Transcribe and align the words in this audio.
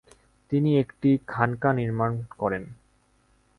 তিনি 0.51 0.69
একটি 0.79 1.09
খানকা 1.27 1.69
নির্মাণ 1.73 2.11
করেন। 2.39 2.63